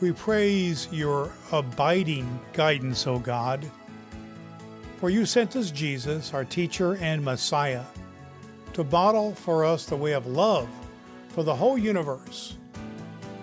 We 0.00 0.12
praise 0.12 0.86
your 0.92 1.32
abiding 1.50 2.38
guidance, 2.52 3.04
O 3.08 3.18
God. 3.18 3.68
For 4.98 5.10
you 5.10 5.26
sent 5.26 5.56
us 5.56 5.72
Jesus, 5.72 6.32
our 6.32 6.44
teacher 6.44 6.96
and 7.00 7.24
Messiah, 7.24 7.84
to 8.74 8.84
model 8.84 9.34
for 9.34 9.64
us 9.64 9.86
the 9.86 9.96
way 9.96 10.12
of 10.12 10.28
love 10.28 10.68
for 11.30 11.42
the 11.42 11.56
whole 11.56 11.76
universe. 11.76 12.56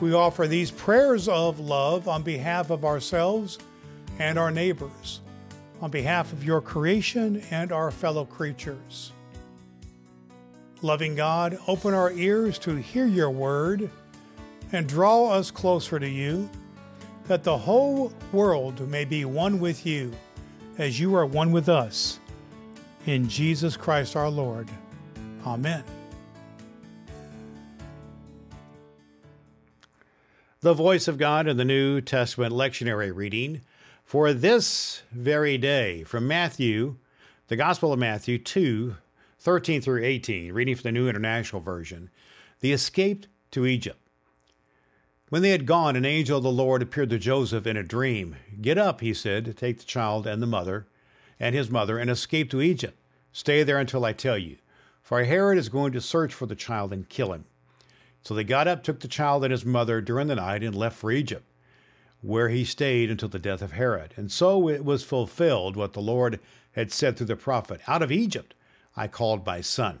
We 0.00 0.12
offer 0.12 0.46
these 0.46 0.70
prayers 0.70 1.26
of 1.26 1.58
love 1.58 2.06
on 2.06 2.22
behalf 2.22 2.68
of 2.68 2.84
ourselves 2.84 3.58
and 4.18 4.38
our 4.38 4.50
neighbors, 4.50 5.20
on 5.80 5.90
behalf 5.90 6.34
of 6.34 6.44
your 6.44 6.60
creation 6.60 7.42
and 7.50 7.72
our 7.72 7.90
fellow 7.90 8.26
creatures. 8.26 9.12
Loving 10.82 11.14
God, 11.14 11.58
open 11.66 11.94
our 11.94 12.12
ears 12.12 12.58
to 12.58 12.76
hear 12.76 13.06
your 13.06 13.30
word 13.30 13.90
and 14.72 14.88
draw 14.88 15.30
us 15.30 15.50
closer 15.50 15.98
to 15.98 16.08
you, 16.08 16.48
that 17.26 17.44
the 17.44 17.56
whole 17.56 18.12
world 18.32 18.88
may 18.88 19.04
be 19.04 19.24
one 19.24 19.60
with 19.60 19.86
you, 19.86 20.12
as 20.78 20.98
you 20.98 21.14
are 21.14 21.26
one 21.26 21.52
with 21.52 21.68
us. 21.68 22.18
In 23.06 23.28
Jesus 23.28 23.76
Christ 23.76 24.16
our 24.16 24.30
Lord. 24.30 24.68
Amen. 25.46 25.84
The 30.60 30.74
voice 30.74 31.08
of 31.08 31.18
God 31.18 31.48
in 31.48 31.56
the 31.56 31.64
New 31.64 32.00
Testament 32.00 32.54
lectionary 32.54 33.14
reading 33.14 33.62
for 34.04 34.32
this 34.32 35.02
very 35.10 35.58
day 35.58 36.04
from 36.04 36.28
Matthew, 36.28 36.96
the 37.48 37.56
Gospel 37.56 37.92
of 37.92 37.98
Matthew 37.98 38.38
2, 38.38 38.94
13 39.40 39.80
through 39.80 40.04
18, 40.04 40.52
reading 40.52 40.76
from 40.76 40.84
the 40.84 40.92
New 40.92 41.08
International 41.08 41.60
Version, 41.60 42.10
the 42.60 42.72
escape 42.72 43.26
to 43.50 43.66
Egypt. 43.66 44.01
When 45.32 45.40
they 45.40 45.52
had 45.52 45.64
gone, 45.64 45.96
an 45.96 46.04
angel 46.04 46.36
of 46.36 46.42
the 46.42 46.52
Lord 46.52 46.82
appeared 46.82 47.08
to 47.08 47.18
Joseph 47.18 47.66
in 47.66 47.74
a 47.74 47.82
dream. 47.82 48.36
Get 48.60 48.76
up, 48.76 49.00
he 49.00 49.14
said, 49.14 49.56
take 49.56 49.78
the 49.78 49.84
child 49.86 50.26
and 50.26 50.42
the 50.42 50.46
mother 50.46 50.86
and 51.40 51.54
his 51.54 51.70
mother 51.70 51.96
and 51.96 52.10
escape 52.10 52.50
to 52.50 52.60
Egypt. 52.60 52.98
Stay 53.32 53.62
there 53.62 53.78
until 53.78 54.04
I 54.04 54.12
tell 54.12 54.36
you, 54.36 54.58
for 55.02 55.24
Herod 55.24 55.56
is 55.56 55.70
going 55.70 55.92
to 55.92 56.02
search 56.02 56.34
for 56.34 56.44
the 56.44 56.54
child 56.54 56.92
and 56.92 57.08
kill 57.08 57.32
him. 57.32 57.46
So 58.20 58.34
they 58.34 58.44
got 58.44 58.68
up, 58.68 58.82
took 58.82 59.00
the 59.00 59.08
child 59.08 59.42
and 59.42 59.52
his 59.52 59.64
mother 59.64 60.02
during 60.02 60.26
the 60.26 60.34
night, 60.34 60.62
and 60.62 60.76
left 60.76 60.98
for 60.98 61.10
Egypt, 61.10 61.46
where 62.20 62.50
he 62.50 62.62
stayed 62.62 63.10
until 63.10 63.30
the 63.30 63.38
death 63.38 63.62
of 63.62 63.72
Herod. 63.72 64.12
And 64.16 64.30
so 64.30 64.68
it 64.68 64.84
was 64.84 65.02
fulfilled 65.02 65.76
what 65.76 65.94
the 65.94 66.02
Lord 66.02 66.40
had 66.72 66.92
said 66.92 67.16
through 67.16 67.28
the 67.28 67.36
prophet 67.36 67.80
Out 67.88 68.02
of 68.02 68.12
Egypt 68.12 68.52
I 68.98 69.08
called 69.08 69.46
my 69.46 69.62
son. 69.62 70.00